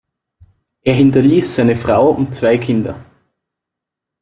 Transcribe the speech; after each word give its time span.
Er 0.81 0.95
hinterließ 0.95 1.53
seine 1.53 1.75
Frau 1.75 2.09
und 2.09 2.33
zwei 2.33 2.57
Kinder. 2.57 3.05